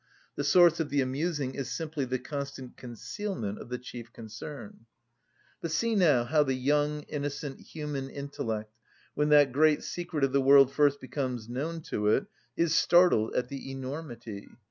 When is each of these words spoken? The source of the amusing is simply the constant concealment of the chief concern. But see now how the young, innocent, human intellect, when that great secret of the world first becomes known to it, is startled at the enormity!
The 0.35 0.43
source 0.43 0.79
of 0.79 0.89
the 0.89 0.99
amusing 1.01 1.53
is 1.53 1.69
simply 1.69 2.05
the 2.05 2.17
constant 2.17 2.75
concealment 2.75 3.59
of 3.59 3.69
the 3.69 3.77
chief 3.77 4.11
concern. 4.11 4.87
But 5.61 5.69
see 5.69 5.93
now 5.93 6.23
how 6.23 6.41
the 6.41 6.55
young, 6.55 7.01
innocent, 7.01 7.59
human 7.59 8.09
intellect, 8.09 8.73
when 9.13 9.29
that 9.29 9.51
great 9.51 9.83
secret 9.83 10.23
of 10.23 10.31
the 10.31 10.41
world 10.41 10.71
first 10.73 10.99
becomes 10.99 11.47
known 11.47 11.81
to 11.81 12.07
it, 12.07 12.25
is 12.57 12.73
startled 12.73 13.35
at 13.35 13.49
the 13.49 13.69
enormity! 13.69 14.49